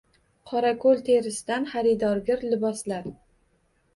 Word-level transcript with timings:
Qorako‘l 0.51 1.01
terisidan 1.09 1.69
xaridorgir 1.73 2.43
liboslar 2.55 3.07